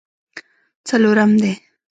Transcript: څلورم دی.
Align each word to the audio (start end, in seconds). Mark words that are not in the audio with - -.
څلورم 0.87 1.31
دی. 1.41 1.53